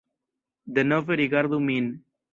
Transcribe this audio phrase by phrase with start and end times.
[0.79, 1.91] Denove rigardu min.